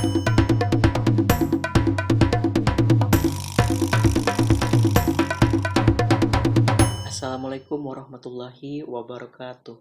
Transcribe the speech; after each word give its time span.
Assalamualaikum 0.00 0.16
warahmatullahi 7.84 8.80
wabarakatuh. 8.88 9.76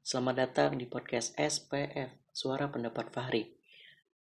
Selamat 0.00 0.34
datang 0.40 0.80
di 0.80 0.88
podcast 0.88 1.36
SPF, 1.36 2.16
Suara 2.32 2.72
Pendapat 2.72 3.12
Fahri. 3.12 3.52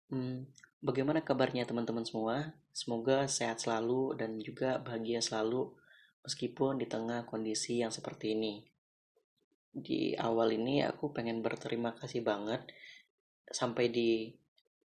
Hmm, 0.09 0.48
bagaimana 0.80 1.20
kabarnya 1.20 1.68
teman-teman 1.68 2.08
semua? 2.08 2.56
Semoga 2.72 3.29
sehat 3.29 3.61
selalu 3.61 4.16
dan 4.16 4.40
juga 4.40 4.80
bahagia 4.80 5.20
selalu 5.20 5.76
meskipun 6.24 6.80
di 6.80 6.88
tengah 6.88 7.29
kondisi 7.29 7.84
yang 7.84 7.92
seperti 7.92 8.32
ini. 8.32 8.64
Di 9.76 10.16
awal 10.16 10.56
ini 10.56 10.80
aku 10.88 11.12
pengen 11.12 11.45
berterima 11.45 11.92
kasih 11.92 12.24
banget 12.24 12.64
sampai 13.52 13.92
di 13.92 14.32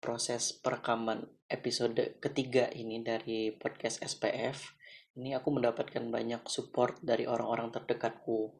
proses 0.04 0.52
perekaman 0.52 1.24
episode 1.48 2.20
ketiga 2.20 2.68
ini 2.76 3.00
dari 3.00 3.56
podcast 3.56 4.04
SPF 4.04 4.76
ini 5.16 5.32
aku 5.32 5.48
mendapatkan 5.54 6.02
banyak 6.10 6.42
support 6.50 6.98
dari 6.98 7.24
orang-orang 7.24 7.70
terdekatku. 7.70 8.50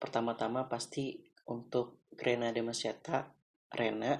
Pertama-tama 0.00 0.64
pasti 0.64 1.20
untuk 1.44 2.08
Rena 2.16 2.50
Demasyata, 2.50 3.28
Rena, 3.70 4.16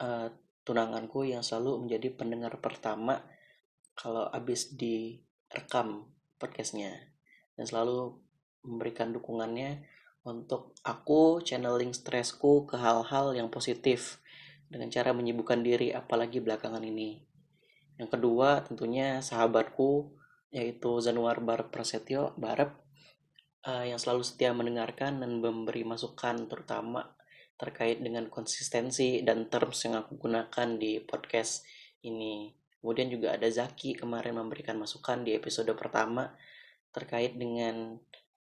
uh, 0.00 0.28
tunanganku 0.64 1.28
yang 1.28 1.44
selalu 1.44 1.84
menjadi 1.84 2.08
pendengar 2.16 2.56
pertama 2.58 3.20
kalau 3.92 4.32
habis 4.32 4.72
direkam 4.72 6.08
podcastnya 6.40 7.12
dan 7.54 7.68
selalu 7.68 8.16
memberikan 8.64 9.12
dukungannya 9.12 9.84
untuk 10.24 10.72
aku 10.80 11.44
channeling 11.44 11.92
stresku 11.92 12.64
ke 12.64 12.80
hal-hal 12.80 13.36
yang 13.36 13.52
positif 13.52 14.23
dengan 14.74 14.90
cara 14.90 15.14
menyibukkan 15.14 15.62
diri 15.62 15.94
apalagi 15.94 16.42
belakangan 16.42 16.82
ini. 16.82 17.22
Yang 17.94 18.18
kedua 18.18 18.66
tentunya 18.66 19.22
sahabatku 19.22 20.10
yaitu 20.50 20.98
Zanuar 20.98 21.38
Barep 21.38 21.70
Prasetyo 21.70 22.34
Barep 22.34 22.74
uh, 23.70 23.86
yang 23.86 24.02
selalu 24.02 24.26
setia 24.26 24.50
mendengarkan 24.50 25.22
dan 25.22 25.38
memberi 25.38 25.86
masukan 25.86 26.50
terutama 26.50 27.14
terkait 27.54 28.02
dengan 28.02 28.26
konsistensi 28.26 29.22
dan 29.22 29.46
terms 29.46 29.86
yang 29.86 30.02
aku 30.02 30.18
gunakan 30.18 30.68
di 30.74 30.98
podcast 31.06 31.62
ini. 32.02 32.50
Kemudian 32.82 33.08
juga 33.08 33.38
ada 33.38 33.46
Zaki 33.46 33.94
kemarin 33.94 34.36
memberikan 34.36 34.74
masukan 34.74 35.22
di 35.22 35.38
episode 35.38 35.70
pertama 35.78 36.34
terkait 36.90 37.38
dengan 37.38 37.96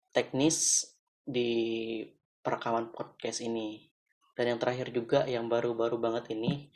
teknis 0.09 0.89
di 1.23 2.01
perekaman 2.41 2.89
podcast 2.91 3.39
ini. 3.45 3.92
Dan 4.33 4.55
yang 4.55 4.59
terakhir 4.59 4.89
juga 4.89 5.25
yang 5.29 5.45
baru-baru 5.45 6.01
banget 6.01 6.33
ini 6.33 6.73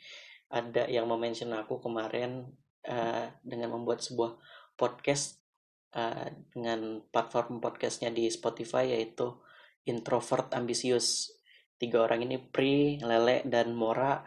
ada 0.48 0.88
yang 0.88 1.04
mention 1.10 1.52
aku 1.52 1.82
kemarin 1.82 2.48
uh, 2.88 3.26
dengan 3.44 3.76
membuat 3.76 4.00
sebuah 4.00 4.38
podcast 4.78 5.42
uh, 5.92 6.30
dengan 6.54 7.02
platform 7.10 7.60
podcastnya 7.60 8.08
di 8.14 8.30
Spotify 8.32 8.94
yaitu 8.94 9.36
Introvert 9.84 10.54
Ambisius. 10.54 11.34
Tiga 11.78 12.02
orang 12.02 12.26
ini 12.26 12.42
Pri, 12.42 12.98
Lele, 12.98 13.46
dan 13.46 13.74
Mora. 13.76 14.18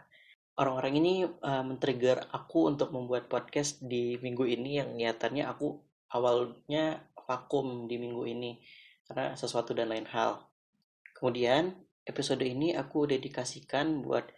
Orang-orang 0.56 0.94
ini 1.00 1.14
uh, 1.26 1.64
men-trigger 1.64 2.32
aku 2.32 2.70
untuk 2.70 2.94
membuat 2.94 3.28
podcast 3.28 3.82
di 3.82 4.20
minggu 4.20 4.46
ini 4.46 4.84
yang 4.84 4.94
nyatanya 4.94 5.52
aku 5.52 5.80
awalnya 6.12 7.08
vakum 7.16 7.88
di 7.88 7.96
minggu 7.96 8.24
ini 8.28 8.60
karena 9.08 9.34
sesuatu 9.36 9.72
dan 9.72 9.90
lain 9.92 10.08
hal. 10.12 10.44
Kemudian 11.16 11.76
episode 12.06 12.42
ini 12.42 12.74
aku 12.74 13.10
dedikasikan 13.10 14.02
buat 14.02 14.30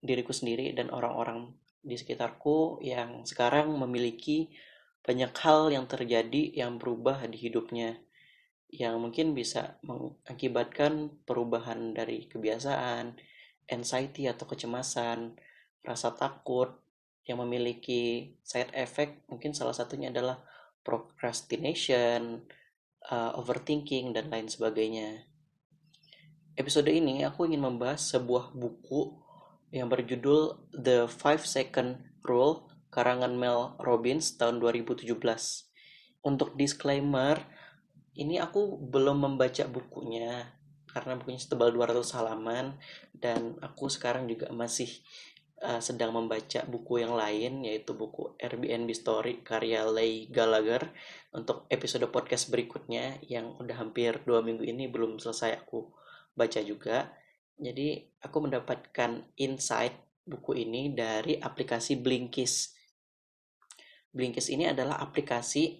diriku 0.00 0.32
sendiri 0.32 0.72
dan 0.72 0.88
orang-orang 0.92 1.52
di 1.80 1.96
sekitarku 1.96 2.80
yang 2.84 3.24
sekarang 3.24 3.72
memiliki 3.76 4.52
banyak 5.00 5.32
hal 5.40 5.72
yang 5.72 5.88
terjadi 5.88 6.52
yang 6.52 6.76
berubah 6.76 7.24
di 7.28 7.40
hidupnya 7.40 7.96
yang 8.70 9.02
mungkin 9.02 9.34
bisa 9.34 9.82
mengakibatkan 9.82 11.10
perubahan 11.26 11.90
dari 11.90 12.30
kebiasaan, 12.30 13.18
anxiety 13.66 14.30
atau 14.30 14.46
kecemasan, 14.46 15.34
rasa 15.82 16.14
takut 16.14 16.78
yang 17.26 17.42
memiliki 17.42 18.34
side 18.46 18.70
effect 18.78 19.26
mungkin 19.26 19.54
salah 19.54 19.74
satunya 19.74 20.14
adalah 20.14 20.38
procrastination, 20.86 22.46
uh, 23.10 23.34
overthinking 23.36 24.14
dan 24.14 24.30
lain 24.30 24.46
sebagainya. 24.46 25.29
Episode 26.60 26.92
ini 26.92 27.24
aku 27.24 27.48
ingin 27.48 27.64
membahas 27.64 28.12
sebuah 28.12 28.52
buku 28.52 29.16
yang 29.72 29.88
berjudul 29.88 30.68
The 30.76 31.08
Five 31.08 31.48
Second 31.48 32.20
Rule 32.20 32.68
karangan 32.92 33.32
Mel 33.32 33.80
Robbins 33.80 34.36
tahun 34.36 34.60
2017. 34.60 35.08
Untuk 36.20 36.52
disclaimer, 36.60 37.40
ini 38.12 38.36
aku 38.36 38.76
belum 38.76 39.24
membaca 39.24 39.64
bukunya 39.72 40.52
karena 40.84 41.16
bukunya 41.16 41.40
setebal 41.40 41.72
200 41.72 42.04
halaman 42.20 42.76
dan 43.16 43.56
aku 43.64 43.88
sekarang 43.88 44.28
juga 44.28 44.52
masih 44.52 45.00
uh, 45.64 45.80
sedang 45.80 46.12
membaca 46.12 46.60
buku 46.68 47.00
yang 47.00 47.16
lain 47.16 47.64
yaitu 47.64 47.96
buku 47.96 48.36
Airbnb 48.36 48.92
Story 48.92 49.40
karya 49.40 49.88
Leigh 49.88 50.28
Gallagher 50.28 50.92
untuk 51.32 51.64
episode 51.72 52.04
podcast 52.12 52.52
berikutnya 52.52 53.16
yang 53.24 53.56
udah 53.56 53.80
hampir 53.80 54.20
dua 54.28 54.44
minggu 54.44 54.60
ini 54.60 54.92
belum 54.92 55.16
selesai 55.16 55.56
aku 55.56 55.99
baca 56.40 56.64
juga 56.64 57.12
jadi 57.60 58.00
aku 58.24 58.48
mendapatkan 58.48 59.36
insight 59.36 59.92
buku 60.24 60.64
ini 60.64 60.96
dari 60.96 61.36
aplikasi 61.36 62.00
Blinkist 62.00 62.80
Blinkist 64.10 64.50
ini 64.50 64.66
adalah 64.66 64.98
aplikasi 64.98 65.78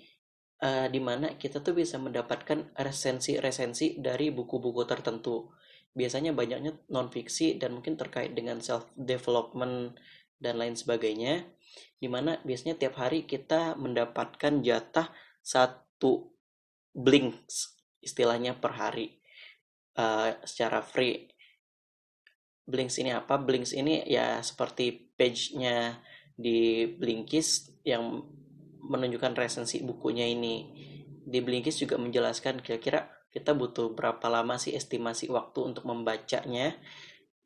uh, 0.63 0.87
di 0.87 1.01
mana 1.03 1.35
kita 1.35 1.59
tuh 1.61 1.75
bisa 1.75 1.99
mendapatkan 1.99 2.71
resensi-resensi 2.79 3.99
dari 3.99 4.31
buku-buku 4.31 4.87
tertentu. 4.87 5.51
Biasanya 5.91 6.31
banyaknya 6.31 6.79
non-fiksi 6.87 7.59
dan 7.59 7.75
mungkin 7.75 7.99
terkait 7.99 8.31
dengan 8.31 8.63
self-development 8.63 9.99
dan 10.39 10.55
lain 10.63 10.79
sebagainya. 10.79 11.43
Di 11.99 12.07
mana 12.07 12.39
biasanya 12.47 12.79
tiap 12.79 13.03
hari 13.03 13.27
kita 13.27 13.75
mendapatkan 13.75 14.63
jatah 14.63 15.11
satu 15.43 16.31
blinks 16.95 17.79
istilahnya 18.03 18.57
per 18.59 18.79
hari 18.79 19.20
uh, 19.97 20.37
secara 20.45 20.85
free. 20.85 21.31
Blinks 22.67 23.03
ini 23.03 23.11
apa? 23.11 23.41
Blinks 23.41 23.75
ini 23.75 24.07
ya 24.07 24.39
seperti 24.45 25.11
page-nya 25.19 25.99
di 26.37 26.87
Blinkist 26.87 27.83
yang 27.83 28.23
menunjukkan 28.87 29.35
resensi 29.35 29.83
bukunya 29.83 30.29
ini. 30.29 30.71
Di 31.21 31.43
Blinkist 31.43 31.83
juga 31.83 31.99
menjelaskan 31.99 32.63
kira-kira 32.63 33.11
kita 33.31 33.55
butuh 33.55 33.95
berapa 33.95 34.27
lama 34.27 34.59
sih 34.59 34.75
estimasi 34.75 35.31
waktu 35.31 35.63
untuk 35.63 35.87
membacanya 35.87 36.75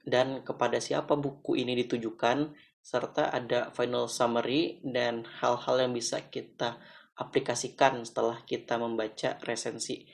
dan 0.04 0.40
kepada 0.44 0.80
siapa 0.80 1.16
buku 1.16 1.60
ini 1.60 1.76
ditujukan 1.84 2.52
serta 2.84 3.32
ada 3.32 3.72
final 3.72 4.08
summary 4.08 4.80
dan 4.84 5.24
hal-hal 5.40 5.88
yang 5.88 5.92
bisa 5.96 6.20
kita 6.28 6.76
aplikasikan 7.16 8.04
setelah 8.04 8.44
kita 8.44 8.76
membaca 8.76 9.40
resensi 9.44 10.04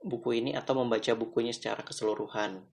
buku 0.00 0.40
ini 0.40 0.56
atau 0.56 0.76
membaca 0.76 1.12
bukunya 1.12 1.52
secara 1.52 1.84
keseluruhan. 1.84 2.64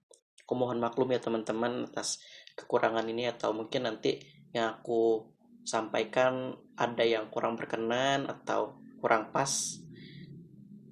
Aku 0.48 0.54
mohon 0.56 0.80
maklum 0.80 1.12
ya 1.12 1.20
teman-teman 1.20 1.92
atas 1.92 2.24
kekurangan 2.56 3.04
ini 3.08 3.28
atau 3.28 3.52
mungkin 3.52 3.86
nanti 3.86 4.24
yang 4.56 4.80
aku 4.80 5.28
sampaikan 5.68 6.56
ada 6.80 7.04
yang 7.04 7.28
kurang 7.28 7.60
berkenan 7.60 8.32
atau 8.32 8.80
kurang 9.04 9.36
pas 9.36 9.52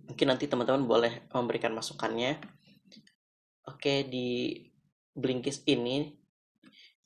mungkin 0.06 0.28
nanti 0.28 0.51
teman-teman 0.51 0.84
boleh 0.84 1.13
memberikan 1.31 1.72
masukannya 1.72 2.38
oke 3.66 3.94
di 4.12 4.59
Blinkist 5.16 5.63
ini 5.72 6.12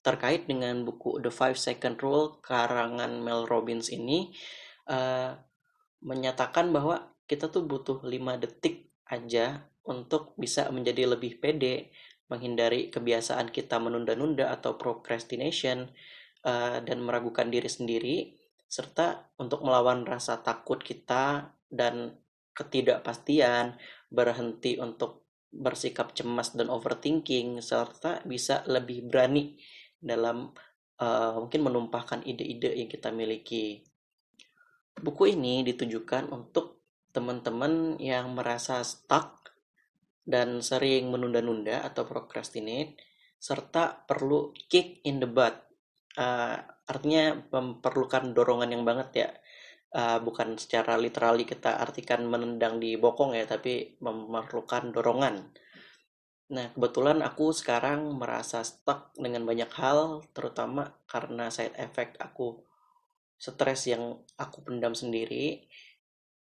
terkait 0.01 0.49
dengan 0.49 0.81
buku 0.81 1.21
The 1.21 1.29
Five 1.29 1.61
Second 1.61 2.01
Rule 2.01 2.41
karangan 2.41 3.21
Mel 3.21 3.45
Robbins 3.45 3.93
ini 3.93 4.33
uh, 4.89 5.37
menyatakan 6.01 6.73
bahwa 6.73 7.13
kita 7.29 7.53
tuh 7.53 7.69
butuh 7.69 8.01
5 8.01 8.09
detik 8.41 8.88
aja 9.09 9.65
untuk 9.89 10.37
bisa 10.37 10.69
menjadi 10.69 11.09
lebih 11.17 11.41
pede 11.41 11.89
menghindari 12.29 12.93
kebiasaan 12.93 13.49
kita 13.49 13.81
menunda-nunda 13.81 14.53
atau 14.53 14.77
procrastination 14.77 15.89
uh, 16.45 16.77
dan 16.85 17.01
meragukan 17.01 17.49
diri 17.49 17.65
sendiri 17.65 18.17
serta 18.69 19.33
untuk 19.41 19.65
melawan 19.65 20.05
rasa 20.05 20.37
takut 20.45 20.77
kita 20.77 21.49
dan 21.65 22.13
ketidakpastian 22.53 23.81
berhenti 24.13 24.77
untuk 24.77 25.25
bersikap 25.49 26.13
cemas 26.13 26.53
dan 26.53 26.69
overthinking 26.69 27.57
serta 27.65 28.21
bisa 28.29 28.61
lebih 28.69 29.09
berani 29.09 29.57
dalam 29.97 30.53
uh, 31.01 31.33
mungkin 31.41 31.65
menumpahkan 31.65 32.21
ide-ide 32.21 32.77
yang 32.77 32.85
kita 32.85 33.09
miliki. 33.09 33.81
Buku 34.99 35.33
ini 35.33 35.65
ditujukan 35.65 36.29
untuk 36.29 36.78
teman-teman 37.09 37.97
yang 37.97 38.33
merasa 38.37 38.81
stuck 38.85 39.39
dan 40.29 40.61
sering 40.61 41.09
menunda-nunda 41.09 41.81
atau 41.81 42.05
procrastinate 42.05 43.01
serta 43.39 44.05
perlu 44.05 44.53
kick 44.69 45.01
in 45.07 45.17
the 45.17 45.29
butt. 45.29 45.55
Uh, 46.19 46.59
artinya 46.85 47.39
memerlukan 47.49 48.35
dorongan 48.35 48.69
yang 48.75 48.83
banget 48.85 49.09
ya. 49.15 49.29
Uh, 49.89 50.21
bukan 50.21 50.53
secara 50.61 51.01
literally 51.01 51.49
kita 51.49 51.81
artikan 51.81 52.21
menendang 52.29 52.77
di 52.77 52.93
bokong 52.93 53.33
ya 53.33 53.49
tapi 53.49 53.97
memerlukan 54.05 54.93
dorongan. 54.93 55.49
Nah 56.53 56.67
kebetulan 56.77 57.25
aku 57.25 57.49
sekarang 57.49 58.13
merasa 58.13 58.61
stuck 58.61 59.13
dengan 59.17 59.49
banyak 59.49 59.71
hal 59.73 60.21
terutama 60.33 60.93
karena 61.09 61.49
side 61.49 61.73
effect 61.77 62.21
aku 62.21 62.61
stres 63.39 63.87
yang 63.87 64.19
aku 64.35 64.61
pendam 64.61 64.93
sendiri 64.93 65.63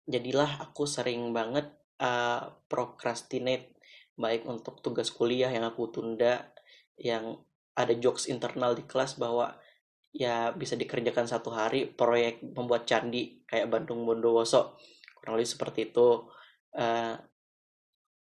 jadilah 0.07 0.59
aku 0.59 0.83
sering 0.83 1.31
banget 1.31 1.71
uh, 2.03 2.51
procrastinate 2.67 3.73
baik 4.13 4.45
untuk 4.45 4.83
tugas 4.83 5.09
kuliah 5.09 5.49
yang 5.49 5.65
aku 5.65 5.89
tunda 5.89 6.53
yang 6.99 7.41
ada 7.73 7.93
jokes 7.97 8.29
internal 8.29 8.77
di 8.77 8.85
kelas 8.85 9.17
bahwa 9.17 9.57
ya 10.13 10.53
bisa 10.53 10.77
dikerjakan 10.77 11.25
satu 11.25 11.49
hari 11.49 11.89
proyek 11.89 12.45
membuat 12.53 12.85
candi 12.85 13.41
kayak 13.49 13.73
Bandung 13.73 14.05
Bondowoso 14.05 14.77
kurang 15.17 15.41
lebih 15.41 15.49
seperti 15.49 15.89
itu 15.89 16.29
uh, 16.77 17.15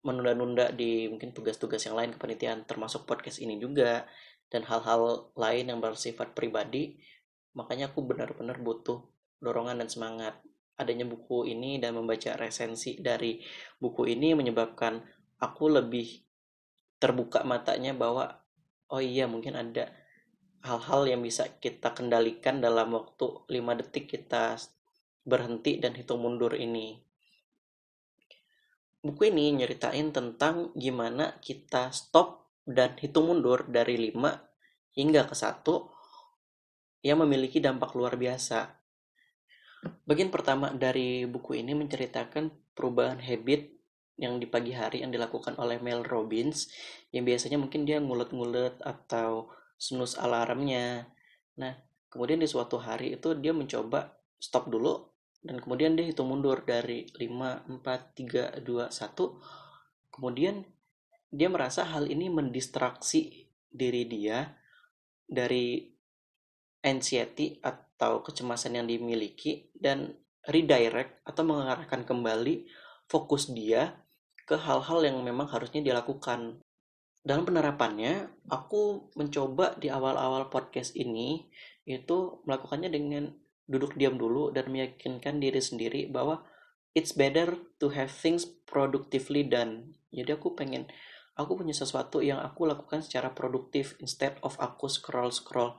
menunda-nunda 0.01 0.73
di 0.73 1.05
mungkin 1.11 1.35
tugas-tugas 1.35 1.83
yang 1.85 1.93
lain 1.93 2.17
kepanitiaan 2.17 2.65
termasuk 2.65 3.05
podcast 3.05 3.37
ini 3.43 3.61
juga 3.61 4.09
dan 4.49 4.65
hal-hal 4.65 5.29
lain 5.37 5.69
yang 5.69 5.77
bersifat 5.83 6.33
pribadi 6.33 6.97
makanya 7.53 7.93
aku 7.93 8.01
benar-benar 8.07 8.57
butuh 8.57 9.05
dorongan 9.37 9.83
dan 9.83 9.89
semangat 9.91 10.41
adanya 10.77 11.03
buku 11.09 11.49
ini 11.49 11.81
dan 11.81 11.97
membaca 11.97 12.37
resensi 12.37 13.01
dari 13.01 13.41
buku 13.81 14.05
ini 14.07 14.37
menyebabkan 14.37 15.01
aku 15.41 15.73
lebih 15.73 16.21
terbuka 16.97 17.41
matanya 17.45 17.93
bahwa 17.97 18.29
oh 18.93 19.01
iya 19.01 19.25
mungkin 19.25 19.57
ada 19.57 19.89
hal-hal 20.65 21.05
yang 21.05 21.21
bisa 21.21 21.47
kita 21.61 21.93
kendalikan 21.93 22.61
dalam 22.61 22.93
waktu 22.93 23.45
5 23.45 23.79
detik 23.83 24.09
kita 24.09 24.57
berhenti 25.27 25.77
dan 25.77 25.93
hitung 25.93 26.23
mundur 26.23 26.55
ini. 26.55 26.97
Buku 29.03 29.29
ini 29.29 29.53
nyeritain 29.53 30.09
tentang 30.09 30.73
gimana 30.73 31.37
kita 31.39 31.93
stop 31.93 32.49
dan 32.65 32.97
hitung 32.97 33.29
mundur 33.29 33.63
dari 33.69 34.11
5 34.11 34.97
hingga 34.97 35.29
ke 35.29 35.35
1 35.37 37.05
yang 37.05 37.21
memiliki 37.21 37.61
dampak 37.61 37.93
luar 37.93 38.17
biasa. 38.17 38.76
Bagian 40.07 40.31
pertama 40.31 40.73
dari 40.73 41.23
buku 41.27 41.59
ini 41.59 41.73
menceritakan 41.75 42.73
perubahan 42.73 43.19
habit 43.19 43.73
yang 44.17 44.41
di 44.41 44.49
pagi 44.49 44.73
hari 44.73 45.05
yang 45.05 45.13
dilakukan 45.13 45.55
oleh 45.61 45.77
Mel 45.77 46.01
Robbins 46.01 46.69
yang 47.13 47.23
biasanya 47.23 47.61
mungkin 47.61 47.85
dia 47.85 48.01
ngulet-ngulet 48.01 48.81
atau 48.81 49.53
snooze 49.77 50.17
alarmnya. 50.17 51.07
Nah 51.61 51.77
kemudian 52.09 52.41
di 52.41 52.49
suatu 52.49 52.81
hari 52.81 53.13
itu 53.19 53.37
dia 53.37 53.53
mencoba 53.53 54.17
stop 54.41 54.69
dulu 54.73 55.05
dan 55.45 55.61
kemudian 55.61 55.93
dia 55.93 56.05
hitung 56.05 56.33
mundur 56.33 56.65
dari 56.65 57.05
5, 57.13 57.81
4, 57.81 58.61
3, 58.61 58.65
2, 58.65 58.89
1 58.89 60.13
kemudian 60.17 60.65
dia 61.29 61.47
merasa 61.51 61.85
hal 61.85 62.09
ini 62.09 62.31
mendistraksi 62.31 63.47
diri 63.69 64.07
dia 64.09 64.57
dari 65.27 65.85
anxiety 66.81 67.59
atau 67.61 67.86
kecemasan 67.97 68.77
yang 68.77 68.85
dimiliki 68.85 69.73
dan 69.73 70.13
redirect 70.47 71.21
atau 71.27 71.43
mengarahkan 71.43 72.05
kembali 72.07 72.69
fokus 73.09 73.51
dia 73.51 73.99
ke 74.47 74.55
hal-hal 74.55 75.03
yang 75.03 75.19
memang 75.25 75.51
harusnya 75.51 75.83
dilakukan. 75.83 76.63
Dalam 77.19 77.43
penerapannya, 77.43 78.31
aku 78.47 79.11
mencoba 79.19 79.75
di 79.75 79.91
awal-awal 79.91 80.47
podcast 80.47 80.95
ini 80.95 81.51
itu 81.83 82.39
melakukannya 82.47 82.87
dengan 82.87 83.27
duduk 83.67 83.99
diam 83.99 84.15
dulu 84.15 84.55
dan 84.55 84.71
meyakinkan 84.71 85.43
diri 85.43 85.59
sendiri 85.59 86.07
bahwa 86.07 86.47
it's 86.95 87.11
better 87.11 87.59
to 87.83 87.91
have 87.91 88.07
things 88.07 88.47
productively 88.63 89.43
done. 89.43 89.99
Jadi 90.15 90.39
aku 90.39 90.55
pengen 90.55 90.87
aku 91.35 91.59
punya 91.59 91.75
sesuatu 91.75 92.23
yang 92.23 92.39
aku 92.39 92.63
lakukan 92.63 93.03
secara 93.03 93.35
produktif 93.35 93.99
instead 93.99 94.39
of 94.39 94.55
aku 94.63 94.87
scroll-scroll 94.87 95.75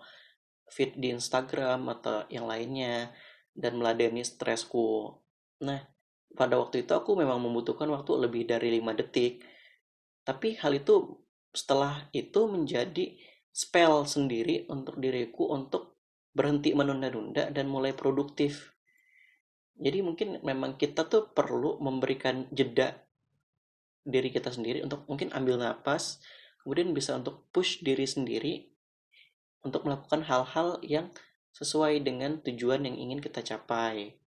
feed 0.73 0.97
di 0.97 1.13
Instagram 1.13 1.89
atau 1.99 2.25
yang 2.33 2.47
lainnya 2.47 3.13
dan 3.53 3.77
meladeni 3.77 4.23
stresku. 4.23 5.19
Nah, 5.65 5.81
pada 6.39 6.61
waktu 6.61 6.87
itu 6.87 6.93
aku 6.95 7.19
memang 7.19 7.43
membutuhkan 7.43 7.91
waktu 7.91 8.13
lebih 8.29 8.47
dari 8.47 8.79
5 8.79 8.95
detik. 8.95 9.43
Tapi 10.23 10.61
hal 10.61 10.77
itu 10.77 11.19
setelah 11.51 12.07
itu 12.13 12.47
menjadi 12.47 13.17
spell 13.51 14.07
sendiri 14.07 14.69
untuk 14.71 15.01
diriku 15.03 15.51
untuk 15.51 15.99
berhenti 16.31 16.77
menunda-nunda 16.77 17.51
dan 17.51 17.67
mulai 17.67 17.97
produktif. 17.97 18.77
Jadi 19.75 19.99
mungkin 20.05 20.39
memang 20.47 20.79
kita 20.79 21.11
tuh 21.11 21.35
perlu 21.35 21.83
memberikan 21.83 22.47
jeda 22.55 22.95
diri 24.07 24.31
kita 24.31 24.55
sendiri 24.55 24.87
untuk 24.87 25.05
mungkin 25.11 25.35
ambil 25.35 25.59
nafas, 25.59 26.23
kemudian 26.63 26.95
bisa 26.95 27.19
untuk 27.19 27.51
push 27.51 27.83
diri 27.83 28.07
sendiri 28.07 28.78
untuk 29.63 29.87
melakukan 29.87 30.27
hal-hal 30.27 30.79
yang 30.85 31.11
sesuai 31.55 32.03
dengan 32.05 32.39
tujuan 32.45 32.87
yang 32.87 32.95
ingin 32.95 33.19
kita 33.19 33.43
capai 33.43 34.19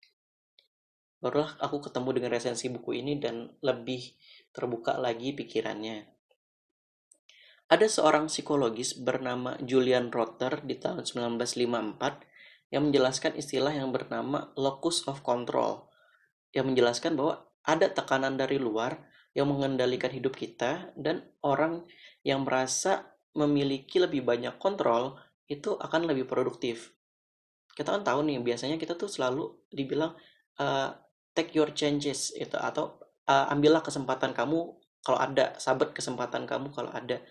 barulah 1.20 1.52
aku 1.60 1.84
ketemu 1.84 2.16
dengan 2.16 2.30
resensi 2.32 2.66
buku 2.72 2.96
ini 2.96 3.20
dan 3.20 3.52
lebih 3.60 4.16
terbuka 4.56 4.96
lagi 4.96 5.36
pikirannya. 5.36 6.08
Ada 7.70 7.86
seorang 7.86 8.26
psikologis 8.26 8.98
bernama 8.98 9.54
Julian 9.62 10.10
Rotter 10.10 10.58
di 10.66 10.74
tahun 10.74 11.06
1954 11.06 12.74
yang 12.74 12.90
menjelaskan 12.90 13.38
istilah 13.38 13.70
yang 13.70 13.94
bernama 13.94 14.50
locus 14.58 15.06
of 15.06 15.22
control 15.22 15.86
yang 16.50 16.66
menjelaskan 16.66 17.14
bahwa 17.14 17.46
ada 17.62 17.86
tekanan 17.86 18.34
dari 18.34 18.58
luar 18.58 18.98
yang 19.38 19.46
mengendalikan 19.46 20.10
hidup 20.10 20.34
kita 20.34 20.90
dan 20.98 21.22
orang 21.46 21.86
yang 22.26 22.42
merasa 22.42 23.14
memiliki 23.36 24.02
lebih 24.02 24.26
banyak 24.26 24.58
kontrol 24.58 25.18
itu 25.46 25.74
akan 25.78 26.06
lebih 26.06 26.26
produktif. 26.26 26.94
Kita 27.74 27.94
kan 27.94 28.02
tahu 28.02 28.26
nih 28.26 28.42
biasanya 28.42 28.76
kita 28.78 28.98
tuh 28.98 29.10
selalu 29.10 29.50
dibilang 29.70 30.14
uh, 30.58 30.90
take 31.34 31.54
your 31.54 31.70
chances 31.72 32.34
itu 32.34 32.58
atau 32.58 32.98
uh, 33.30 33.46
ambillah 33.52 33.82
kesempatan 33.82 34.34
kamu 34.34 34.74
kalau 35.00 35.18
ada 35.18 35.56
sahabat 35.56 35.94
kesempatan 35.96 36.44
kamu 36.44 36.74
kalau 36.74 36.90
ada 36.92 37.22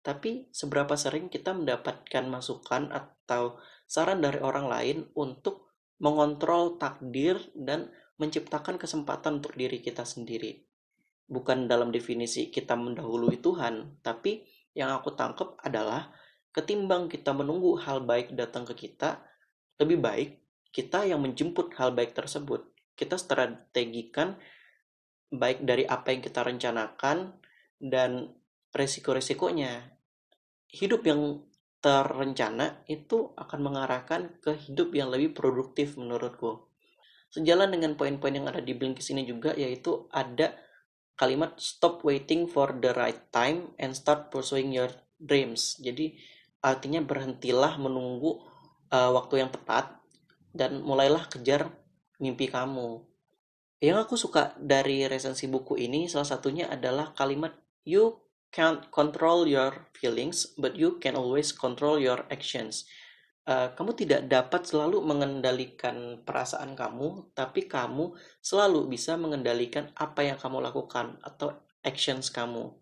tapi 0.00 0.48
seberapa 0.54 0.94
sering 0.94 1.28
kita 1.28 1.52
mendapatkan 1.52 2.24
masukan 2.30 2.88
atau 2.94 3.58
saran 3.84 4.22
dari 4.22 4.38
orang 4.40 4.70
lain 4.70 4.98
untuk 5.18 5.74
mengontrol 5.98 6.78
takdir 6.78 7.36
dan 7.52 7.90
menciptakan 8.16 8.78
kesempatan 8.78 9.42
untuk 9.42 9.58
diri 9.58 9.82
kita 9.82 10.06
sendiri 10.06 10.64
bukan 11.28 11.68
dalam 11.68 11.92
definisi 11.92 12.48
kita 12.48 12.78
mendahului 12.78 13.42
Tuhan 13.42 14.00
tapi 14.00 14.46
yang 14.74 14.92
aku 14.92 15.14
tangkap 15.14 15.56
adalah 15.62 16.12
ketimbang 16.52 17.06
kita 17.08 17.30
menunggu 17.32 17.78
hal 17.80 18.02
baik 18.04 18.34
datang 18.34 18.66
ke 18.68 18.74
kita 18.88 19.20
lebih 19.78 20.00
baik 20.00 20.30
kita 20.74 21.06
yang 21.08 21.22
menjemput 21.22 21.72
hal 21.78 21.94
baik 21.94 22.12
tersebut 22.12 22.68
kita 22.98 23.14
strategikan 23.14 24.34
baik 25.28 25.62
dari 25.64 25.84
apa 25.84 26.10
yang 26.12 26.24
kita 26.24 26.40
rencanakan 26.40 27.36
dan 27.78 28.32
resiko-resikonya. 28.72 29.94
Hidup 30.68 31.04
yang 31.06 31.44
terencana 31.78 32.82
itu 32.90 33.32
akan 33.38 33.60
mengarahkan 33.62 34.42
ke 34.42 34.52
hidup 34.68 34.92
yang 34.92 35.08
lebih 35.14 35.32
produktif 35.32 35.94
menurutku. 35.94 36.68
Sejalan 37.30 37.70
dengan 37.70 37.94
poin-poin 37.94 38.34
yang 38.34 38.48
ada 38.48 38.64
di 38.64 38.72
Blinkist 38.72 39.12
ini 39.12 39.22
juga 39.28 39.52
yaitu 39.54 40.08
ada 40.10 40.56
kalimat 41.18 41.58
stop 41.58 42.06
waiting 42.06 42.46
for 42.46 42.70
the 42.78 42.94
right 42.94 43.18
time 43.34 43.74
and 43.76 43.90
start 43.92 44.30
pursuing 44.30 44.70
your 44.70 44.88
dreams. 45.18 45.74
Jadi 45.82 46.14
artinya 46.62 47.02
berhentilah 47.02 47.74
menunggu 47.82 48.38
uh, 48.94 49.10
waktu 49.10 49.42
yang 49.42 49.50
tepat 49.50 49.98
dan 50.54 50.78
mulailah 50.80 51.26
kejar 51.26 51.74
mimpi 52.22 52.46
kamu. 52.46 53.02
Yang 53.82 53.98
aku 54.06 54.14
suka 54.14 54.42
dari 54.58 55.06
resensi 55.10 55.50
buku 55.50 55.78
ini 55.78 56.06
salah 56.06 56.26
satunya 56.26 56.70
adalah 56.70 57.14
kalimat 57.14 57.54
you 57.86 58.18
can't 58.50 58.90
control 58.90 59.46
your 59.46 59.90
feelings 59.94 60.54
but 60.58 60.74
you 60.74 60.98
can 61.02 61.14
always 61.18 61.50
control 61.50 61.98
your 61.98 62.26
actions. 62.30 62.86
Uh, 63.48 63.72
kamu 63.72 63.96
tidak 63.96 64.28
dapat 64.28 64.68
selalu 64.68 65.00
mengendalikan 65.00 66.20
perasaan 66.20 66.76
kamu, 66.76 67.32
tapi 67.32 67.64
kamu 67.64 68.12
selalu 68.44 68.92
bisa 68.92 69.16
mengendalikan 69.16 69.88
apa 69.96 70.20
yang 70.20 70.36
kamu 70.36 70.60
lakukan 70.60 71.16
atau 71.24 71.56
actions 71.80 72.28
kamu. 72.28 72.76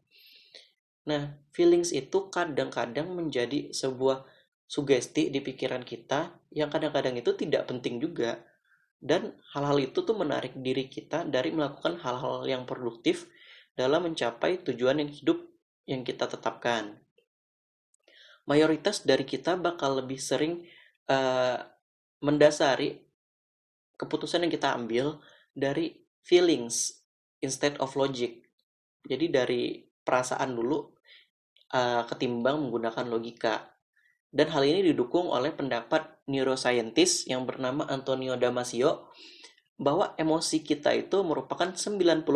Nah, 1.06 1.38
feelings 1.54 1.94
itu 1.94 2.26
kadang-kadang 2.35 3.14
menjadi 3.14 3.70
sebuah 3.70 4.26
sugesti 4.66 5.30
di 5.30 5.38
pikiran 5.38 5.87
kita 5.87 6.35
yang 6.50 6.66
kadang-kadang 6.66 7.14
itu 7.14 7.30
tidak 7.38 7.70
penting 7.70 8.02
juga 8.02 8.42
dan 8.99 9.38
hal-hal 9.54 9.78
itu 9.78 10.02
tuh 10.02 10.18
menarik 10.18 10.58
diri 10.58 10.90
kita 10.90 11.23
dari 11.23 11.54
melakukan 11.54 12.02
hal-hal 12.02 12.42
yang 12.42 12.66
produktif 12.66 13.30
dalam 13.78 14.11
mencapai 14.11 14.66
tujuan 14.66 14.99
yang 14.99 15.11
hidup 15.14 15.38
yang 15.87 16.02
kita 16.02 16.26
tetapkan. 16.26 16.99
Mayoritas 18.47 19.03
dari 19.03 19.26
kita 19.26 19.59
bakal 19.59 20.00
lebih 20.03 20.19
sering 20.19 20.65
uh, 21.11 21.59
mendasari 22.23 23.03
keputusan 23.99 24.47
yang 24.47 24.53
kita 24.53 24.73
ambil 24.73 25.19
dari 25.53 25.99
feelings 26.23 27.03
instead 27.43 27.75
of 27.83 27.95
logic. 27.99 28.47
Jadi 29.07 29.26
dari 29.31 29.62
perasaan 29.83 30.55
dulu 30.55 30.79
uh, 31.75 32.03
ketimbang 32.07 32.62
menggunakan 32.62 33.07
logika. 33.07 33.75
Dan 34.31 34.53
hal 34.53 34.67
ini 34.67 34.93
didukung 34.93 35.31
oleh 35.31 35.55
pendapat 35.55 36.26
neuroscientist 36.29 37.31
yang 37.31 37.47
bernama 37.47 37.87
Antonio 37.88 38.35
Damasio 38.35 39.15
bahwa 39.76 40.12
emosi 40.17 40.65
kita 40.65 40.93
itu 40.93 41.23
merupakan 41.23 41.73
95% 41.73 42.26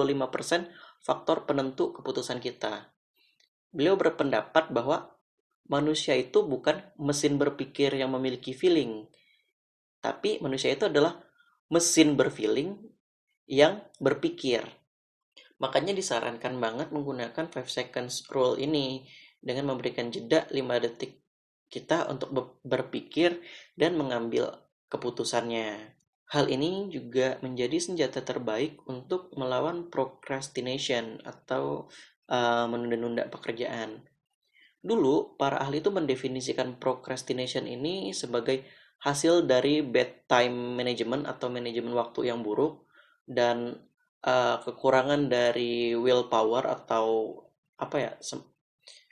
faktor 1.00 1.49
penentu 1.49 1.93
keputusan 1.97 2.38
kita. 2.38 2.93
Beliau 3.73 3.97
berpendapat 3.97 4.71
bahwa 4.73 5.20
manusia 5.71 6.19
itu 6.19 6.43
bukan 6.43 6.83
mesin 6.99 7.39
berpikir 7.39 7.95
yang 7.95 8.11
memiliki 8.11 8.50
feeling, 8.50 9.07
tapi 10.03 10.43
manusia 10.43 10.75
itu 10.75 10.91
adalah 10.91 11.23
mesin 11.71 12.19
berfeeling 12.19 12.75
yang 13.47 13.79
berpikir. 14.03 14.67
Makanya 15.62 15.95
disarankan 15.95 16.59
banget 16.59 16.91
menggunakan 16.91 17.47
5 17.47 17.62
seconds 17.71 18.27
rule 18.33 18.59
ini 18.59 19.07
dengan 19.39 19.73
memberikan 19.73 20.11
jeda 20.11 20.50
5 20.50 20.57
detik 20.83 21.23
kita 21.71 22.11
untuk 22.11 22.59
berpikir 22.67 23.39
dan 23.79 23.95
mengambil 23.95 24.50
keputusannya. 24.91 25.95
Hal 26.31 26.47
ini 26.50 26.91
juga 26.91 27.39
menjadi 27.43 27.79
senjata 27.79 28.23
terbaik 28.23 28.83
untuk 28.91 29.31
melawan 29.39 29.91
procrastination 29.91 31.23
atau 31.23 31.91
uh, 32.31 32.67
menunda-nunda 32.67 33.27
pekerjaan. 33.31 34.10
Dulu, 34.80 35.37
para 35.37 35.60
ahli 35.60 35.84
itu 35.84 35.92
mendefinisikan 35.92 36.80
procrastination 36.80 37.68
ini 37.68 38.16
sebagai 38.16 38.64
hasil 39.04 39.44
dari 39.44 39.84
bad 39.84 40.28
time 40.28 40.76
management 40.76 41.28
atau 41.28 41.52
manajemen 41.52 41.92
waktu 41.92 42.32
yang 42.32 42.40
buruk 42.40 42.88
dan 43.25 43.76
uh, 44.25 44.56
kekurangan 44.60 45.28
dari 45.28 45.96
willpower 45.96 46.68
atau 46.68 47.37
apa 47.80 47.96
ya 47.96 48.12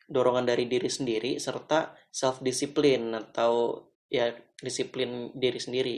dorongan 0.08 0.48
dari 0.48 0.64
diri 0.68 0.88
sendiri 0.88 1.36
serta 1.36 1.92
self 2.08 2.40
discipline 2.40 3.12
atau 3.16 3.84
ya 4.08 4.32
disiplin 4.60 5.32
diri 5.36 5.60
sendiri. 5.60 5.96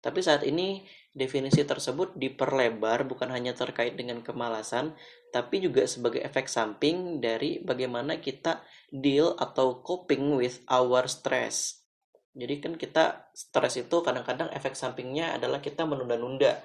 Tapi 0.00 0.20
saat 0.24 0.42
ini 0.48 0.84
definisi 1.12 1.60
tersebut 1.60 2.16
diperlebar 2.16 3.04
bukan 3.04 3.28
hanya 3.30 3.52
terkait 3.52 3.96
dengan 4.00 4.24
kemalasan, 4.24 4.96
tapi 5.28 5.60
juga 5.60 5.84
sebagai 5.84 6.24
efek 6.24 6.48
samping 6.48 7.20
dari 7.20 7.60
bagaimana 7.60 8.16
kita 8.18 8.64
deal 8.88 9.36
atau 9.36 9.84
coping 9.84 10.40
with 10.40 10.64
our 10.72 11.04
stress. 11.06 11.84
Jadi 12.32 12.54
kan 12.62 12.72
kita 12.78 13.30
stres 13.34 13.76
itu 13.76 13.96
kadang-kadang 14.00 14.48
efek 14.54 14.78
sampingnya 14.78 15.36
adalah 15.36 15.58
kita 15.58 15.82
menunda-nunda. 15.82 16.62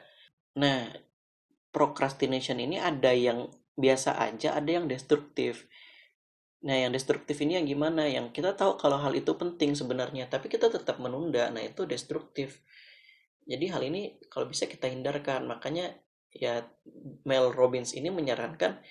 Nah, 0.61 0.93
procrastination 1.73 2.61
ini 2.61 2.79
ada 2.79 3.11
yang 3.11 3.49
biasa 3.75 4.15
aja, 4.21 4.55
ada 4.55 4.69
yang 4.79 4.87
destruktif. 4.87 5.67
Nah, 6.65 6.73
yang 6.73 6.93
destruktif 6.95 7.37
ini 7.43 7.59
yang 7.59 7.67
gimana? 7.67 8.07
Yang 8.07 8.31
kita 8.41 8.55
tahu 8.55 8.79
kalau 8.79 8.97
hal 8.97 9.13
itu 9.13 9.35
penting 9.35 9.75
sebenarnya, 9.75 10.31
tapi 10.31 10.49
kita 10.49 10.71
tetap 10.71 10.97
menunda. 11.01 11.51
Nah, 11.51 11.61
itu 11.61 11.83
destruktif. 11.85 12.61
Jadi 13.45 13.65
hal 13.69 13.81
ini 13.85 14.17
kalau 14.27 14.49
bisa 14.49 14.65
kita 14.65 14.89
hindarkan. 14.89 15.45
Makanya 15.45 15.93
ya 16.33 16.65
Mel 17.23 17.53
Robbins 17.53 17.93
ini 17.95 18.11
menyarankan 18.11 18.81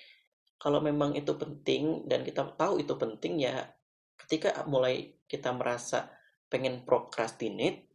kalau 0.57 0.79
memang 0.81 1.13
itu 1.13 1.35
penting 1.35 2.07
dan 2.09 2.25
kita 2.25 2.55
tahu 2.55 2.81
itu 2.81 2.95
penting 2.95 3.43
ya 3.43 3.69
ketika 4.17 4.63
mulai 4.65 5.19
kita 5.27 5.51
merasa 5.51 6.09
pengen 6.47 6.87
procrastinate, 6.87 7.91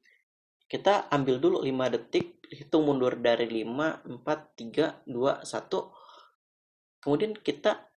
kita 0.69 1.09
ambil 1.11 1.41
dulu 1.41 1.59
5 1.65 1.95
detik, 1.97 2.45
hitung 2.53 2.87
mundur 2.87 3.17
dari 3.19 3.49
5, 3.49 4.07
4, 4.07 4.23
3, 4.23 5.09
2, 5.09 5.43
1. 5.43 7.03
Kemudian 7.03 7.33
kita 7.41 7.91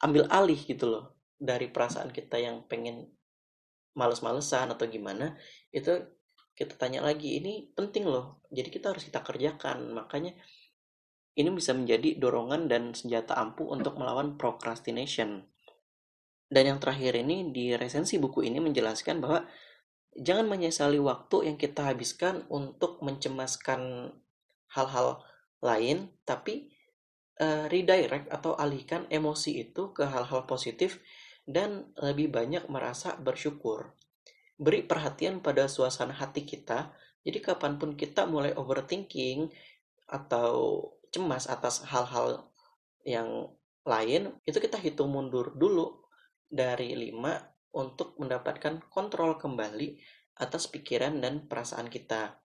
ambil 0.00 0.24
alih 0.32 0.56
gitu 0.56 0.88
loh 0.88 1.04
dari 1.36 1.68
perasaan 1.68 2.08
kita 2.08 2.40
yang 2.40 2.64
pengen 2.64 3.04
males-malesan 3.92 4.72
atau 4.72 4.86
gimana 4.88 5.36
itu 5.74 5.92
kita 6.60 6.76
tanya 6.76 7.00
lagi 7.00 7.40
ini 7.40 7.72
penting 7.72 8.04
loh 8.04 8.44
jadi 8.52 8.68
kita 8.68 8.92
harus 8.92 9.08
kita 9.08 9.24
kerjakan 9.24 9.96
makanya 9.96 10.36
ini 11.40 11.48
bisa 11.56 11.72
menjadi 11.72 12.20
dorongan 12.20 12.68
dan 12.68 12.92
senjata 12.92 13.40
ampuh 13.40 13.72
untuk 13.72 13.96
melawan 13.96 14.36
procrastination 14.36 15.48
dan 16.52 16.68
yang 16.68 16.78
terakhir 16.82 17.16
ini 17.16 17.48
di 17.48 17.72
resensi 17.80 18.20
buku 18.20 18.44
ini 18.44 18.60
menjelaskan 18.60 19.24
bahwa 19.24 19.48
jangan 20.18 20.50
menyesali 20.50 21.00
waktu 21.00 21.48
yang 21.48 21.56
kita 21.56 21.88
habiskan 21.88 22.44
untuk 22.52 23.00
mencemaskan 23.00 24.12
hal-hal 24.74 25.22
lain 25.64 26.12
tapi 26.26 26.74
uh, 27.40 27.70
redirect 27.70 28.26
atau 28.28 28.58
alihkan 28.58 29.06
emosi 29.08 29.64
itu 29.64 29.94
ke 29.96 30.04
hal-hal 30.04 30.44
positif 30.44 30.98
dan 31.48 31.90
lebih 31.98 32.30
banyak 32.30 32.66
merasa 32.66 33.16
bersyukur. 33.16 33.94
Beri 34.60 34.84
perhatian 34.84 35.40
pada 35.40 35.64
suasana 35.72 36.12
hati 36.12 36.44
kita, 36.44 36.92
jadi 37.24 37.40
kapan 37.40 37.80
pun 37.80 37.96
kita 37.96 38.28
mulai 38.28 38.52
overthinking 38.52 39.48
atau 40.04 40.84
cemas 41.08 41.48
atas 41.48 41.80
hal-hal 41.88 42.52
yang 43.08 43.48
lain, 43.88 44.36
itu 44.44 44.60
kita 44.60 44.76
hitung 44.76 45.16
mundur 45.16 45.56
dulu 45.56 46.04
dari 46.44 46.92
5 46.92 47.72
untuk 47.72 48.20
mendapatkan 48.20 48.84
kontrol 48.92 49.40
kembali 49.40 49.96
atas 50.36 50.68
pikiran 50.68 51.16
dan 51.24 51.48
perasaan 51.48 51.88
kita. 51.88 52.36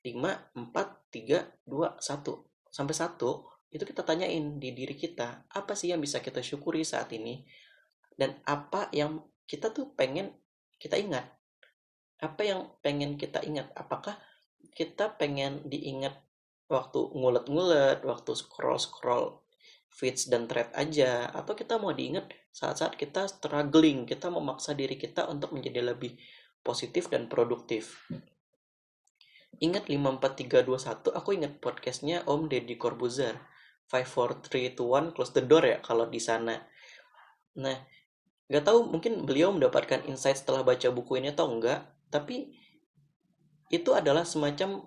5, 0.00 0.16
4, 0.16 1.12
3, 1.12 1.64
2, 1.68 2.00
1 2.00 2.72
sampai 2.72 2.94
satu 2.96 3.48
itu 3.72 3.82
kita 3.88 4.04
tanyain 4.04 4.60
di 4.60 4.70
diri 4.70 4.94
kita 4.94 5.48
apa 5.50 5.72
sih 5.72 5.90
yang 5.90 5.98
bisa 5.98 6.20
kita 6.20 6.44
syukuri 6.44 6.84
saat 6.84 7.10
ini? 7.16 7.42
Dan 8.14 8.38
apa 8.46 8.92
yang 8.94 9.18
kita 9.48 9.74
tuh 9.74 9.90
pengen 9.96 10.30
kita 10.84 11.00
ingat 11.00 11.24
apa 12.20 12.42
yang 12.44 12.68
pengen 12.84 13.16
kita 13.16 13.40
ingat 13.40 13.72
apakah 13.72 14.20
kita 14.76 15.16
pengen 15.16 15.64
diingat 15.64 16.12
waktu 16.68 17.00
ngulet-ngulet 17.16 18.04
waktu 18.04 18.36
scroll-scroll 18.36 19.40
feeds 19.88 20.28
dan 20.28 20.44
thread 20.44 20.68
aja 20.76 21.32
atau 21.32 21.56
kita 21.56 21.80
mau 21.80 21.96
diingat 21.96 22.28
saat-saat 22.52 23.00
kita 23.00 23.24
struggling 23.32 24.04
kita 24.04 24.28
memaksa 24.28 24.76
diri 24.76 25.00
kita 25.00 25.24
untuk 25.32 25.56
menjadi 25.56 25.96
lebih 25.96 26.20
positif 26.60 27.08
dan 27.08 27.32
produktif 27.32 28.04
Ingat 29.62 29.86
54321, 29.86 31.14
aku 31.14 31.30
ingat 31.30 31.62
podcastnya 31.62 32.26
Om 32.26 32.50
Deddy 32.50 32.74
Corbuzier. 32.74 33.38
54321 33.86 35.14
close 35.14 35.30
the 35.36 35.44
door 35.44 35.62
ya 35.62 35.78
kalau 35.78 36.08
di 36.08 36.18
sana. 36.18 36.56
Nah, 37.60 37.76
nggak 38.48 38.64
tahu 38.64 38.92
mungkin 38.92 39.24
beliau 39.24 39.50
mendapatkan 39.54 40.04
insight 40.04 40.36
setelah 40.36 40.60
baca 40.60 40.92
buku 40.92 41.16
ini 41.16 41.32
atau 41.32 41.48
enggak, 41.48 41.88
tapi 42.12 42.52
itu 43.72 43.90
adalah 43.96 44.28
semacam 44.28 44.84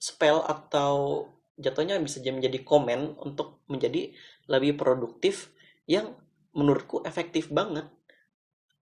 spell 0.00 0.40
atau 0.44 1.28
jatuhnya 1.56 2.00
bisa 2.00 2.20
menjadi 2.20 2.60
komen 2.64 3.16
untuk 3.20 3.64
menjadi 3.68 4.12
lebih 4.48 4.76
produktif 4.76 5.52
yang 5.88 6.16
menurutku 6.56 7.04
efektif 7.04 7.52
banget. 7.52 7.88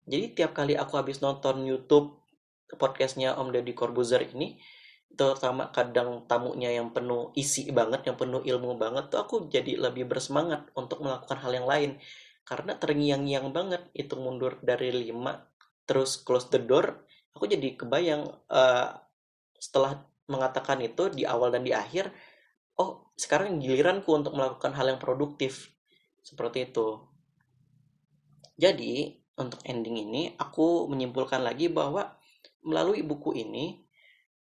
Jadi 0.08 0.36
tiap 0.36 0.52
kali 0.52 0.76
aku 0.76 1.00
habis 1.00 1.24
nonton 1.24 1.64
YouTube 1.64 2.20
podcastnya 2.76 3.36
Om 3.36 3.52
Deddy 3.52 3.76
Corbuzier 3.76 4.28
ini, 4.32 4.60
terutama 5.16 5.72
kadang 5.72 6.24
tamunya 6.28 6.72
yang 6.72 6.96
penuh 6.96 7.36
isi 7.36 7.68
banget, 7.72 8.08
yang 8.08 8.16
penuh 8.16 8.44
ilmu 8.44 8.80
banget 8.80 9.12
tuh 9.12 9.20
aku 9.24 9.36
jadi 9.52 9.80
lebih 9.80 10.08
bersemangat 10.08 10.68
untuk 10.76 11.04
melakukan 11.04 11.40
hal 11.40 11.52
yang 11.52 11.68
lain 11.68 11.92
karena 12.52 12.76
terngiang-ngiang 12.76 13.56
banget 13.56 13.88
itu 13.96 14.20
mundur 14.20 14.60
dari 14.60 14.92
lima 14.92 15.40
terus 15.88 16.20
close 16.20 16.52
the 16.52 16.60
door 16.60 17.08
aku 17.32 17.48
jadi 17.48 17.80
kebayang 17.80 18.28
uh, 18.52 18.92
setelah 19.56 20.04
mengatakan 20.28 20.84
itu 20.84 21.08
di 21.08 21.24
awal 21.24 21.56
dan 21.56 21.64
di 21.64 21.72
akhir 21.72 22.12
oh 22.76 23.14
sekarang 23.22 23.62
giliranku 23.62 24.10
untuk 24.18 24.34
melakukan 24.34 24.74
hal 24.74 24.90
yang 24.90 24.98
produktif. 24.98 25.70
Seperti 26.26 26.74
itu. 26.74 27.02
Jadi 28.58 29.22
untuk 29.38 29.62
ending 29.66 29.98
ini 30.10 30.22
aku 30.38 30.90
menyimpulkan 30.90 31.42
lagi 31.42 31.70
bahwa 31.70 32.18
melalui 32.62 33.02
buku 33.02 33.38
ini 33.38 33.86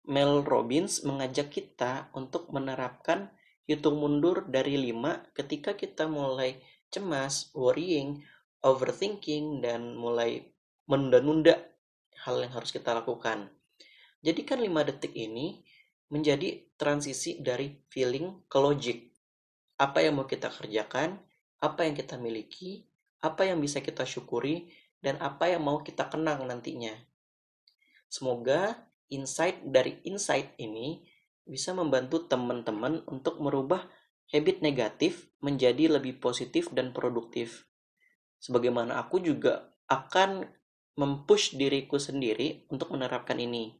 Mel 0.09 0.41
Robbins 0.45 1.05
mengajak 1.05 1.53
kita 1.53 2.09
untuk 2.13 2.49
menerapkan 2.49 3.33
hitung 3.65 4.01
mundur 4.01 4.45
dari 4.49 4.77
5 4.77 5.37
ketika 5.37 5.77
kita 5.77 6.09
mulai 6.09 6.57
cemas, 6.91 7.49
worrying, 7.55 8.21
overthinking, 8.61 9.63
dan 9.63 9.95
mulai 9.95 10.43
menunda-nunda 10.85 11.57
hal 12.27 12.43
yang 12.43 12.53
harus 12.53 12.69
kita 12.69 12.91
lakukan. 12.91 13.49
Jadikan 14.21 14.61
5 14.61 14.89
detik 14.91 15.15
ini 15.17 15.65
menjadi 16.11 16.61
transisi 16.75 17.39
dari 17.39 17.73
feeling 17.89 18.45
ke 18.45 18.57
logic. 18.59 19.09
Apa 19.79 20.05
yang 20.05 20.21
mau 20.21 20.27
kita 20.27 20.51
kerjakan, 20.51 21.17
apa 21.63 21.87
yang 21.87 21.95
kita 21.95 22.19
miliki, 22.19 22.85
apa 23.23 23.47
yang 23.47 23.57
bisa 23.63 23.79
kita 23.79 24.05
syukuri, 24.05 24.69
dan 25.01 25.17
apa 25.17 25.49
yang 25.49 25.65
mau 25.65 25.81
kita 25.81 26.05
kenang 26.11 26.45
nantinya. 26.45 26.93
Semoga 28.11 28.91
insight 29.09 29.63
dari 29.65 29.97
insight 30.05 30.53
ini 30.61 31.01
bisa 31.47 31.73
membantu 31.73 32.27
teman-teman 32.29 33.01
untuk 33.09 33.41
merubah 33.41 33.87
habit 34.29 34.61
negatif 34.61 35.30
menjadi 35.41 35.97
lebih 35.99 36.21
positif 36.21 36.69
dan 36.71 36.93
produktif. 36.93 37.65
Sebagaimana 38.41 38.97
aku 39.01 39.21
juga 39.21 39.73
akan 39.89 40.45
mempush 40.97 41.57
diriku 41.57 41.97
sendiri 41.97 42.65
untuk 42.69 42.93
menerapkan 42.93 43.37
ini. 43.37 43.73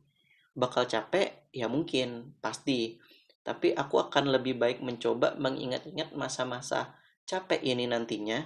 Bakal 0.54 0.90
capek? 0.90 1.50
Ya 1.54 1.72
mungkin, 1.72 2.38
pasti. 2.44 3.00
Tapi 3.42 3.74
aku 3.74 3.98
akan 3.98 4.30
lebih 4.30 4.58
baik 4.58 4.86
mencoba 4.86 5.34
mengingat-ingat 5.38 6.14
masa-masa 6.14 6.98
capek 7.26 7.62
ini 7.64 7.88
nantinya 7.88 8.44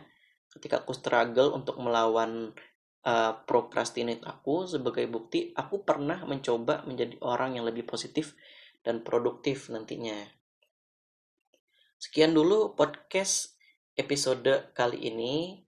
ketika 0.56 0.86
aku 0.86 0.96
struggle 0.96 1.52
untuk 1.52 1.76
melawan 1.84 2.56
uh, 3.04 3.34
procrastinate 3.44 4.24
aku 4.24 4.70
sebagai 4.70 5.04
bukti 5.12 5.52
aku 5.52 5.84
pernah 5.84 6.24
mencoba 6.24 6.88
menjadi 6.88 7.20
orang 7.20 7.60
yang 7.60 7.68
lebih 7.68 7.84
positif 7.84 8.38
dan 8.86 9.04
produktif 9.04 9.68
nantinya. 9.68 10.16
Sekian 11.96 12.36
dulu 12.36 12.76
podcast 12.76 13.56
episode 13.96 14.76
kali 14.76 15.08
ini. 15.08 15.64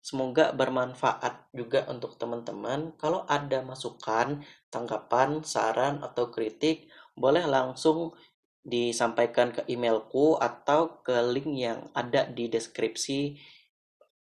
Semoga 0.00 0.56
bermanfaat 0.56 1.52
juga 1.52 1.84
untuk 1.92 2.16
teman-teman. 2.16 2.96
Kalau 2.96 3.28
ada 3.28 3.60
masukan, 3.60 4.40
tanggapan, 4.72 5.44
saran, 5.44 6.00
atau 6.00 6.32
kritik, 6.32 6.88
boleh 7.12 7.44
langsung 7.44 8.16
disampaikan 8.64 9.52
ke 9.52 9.68
emailku 9.68 10.40
atau 10.40 11.04
ke 11.04 11.20
link 11.28 11.52
yang 11.60 11.92
ada 11.92 12.24
di 12.24 12.48
deskripsi 12.48 13.36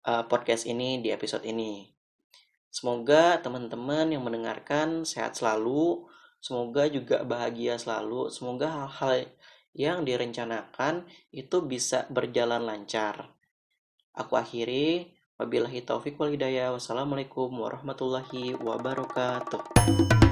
uh, 0.09 0.25
podcast 0.25 0.65
ini 0.65 1.05
di 1.05 1.13
episode 1.13 1.45
ini. 1.45 1.85
Semoga 2.73 3.45
teman-teman 3.45 4.09
yang 4.09 4.25
mendengarkan 4.25 5.05
sehat 5.05 5.37
selalu, 5.37 6.09
semoga 6.41 6.89
juga 6.89 7.23
bahagia 7.29 7.77
selalu, 7.77 8.33
semoga 8.33 8.73
hal-hal 8.73 9.29
yang 9.75 10.07
direncanakan 10.07 11.05
itu 11.35 11.61
bisa 11.67 12.07
berjalan 12.09 12.63
lancar. 12.63 13.35
Aku 14.15 14.39
akhiri 14.39 15.15
Wabillahi 15.35 15.83
taufik 15.83 16.15
wal 16.15 16.31
hidayah. 16.31 16.71
Wassalamualaikum 16.71 17.51
warahmatullahi 17.51 18.55
wabarakatuh. 18.55 20.24